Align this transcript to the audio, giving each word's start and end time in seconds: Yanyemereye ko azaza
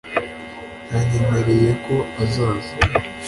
Yanyemereye 0.91 1.69
ko 1.85 1.95
azaza 2.23 2.73